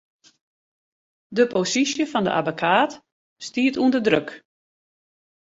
De 1.35 1.43
posysje 1.53 2.05
fan 2.11 2.27
'e 2.27 2.31
abbekaat 2.39 2.91
stiet 3.45 3.75
ûnder 3.83 4.03
druk. 4.07 4.29